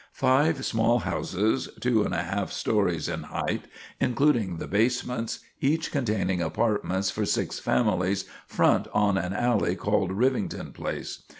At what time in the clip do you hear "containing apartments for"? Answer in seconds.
5.91-7.23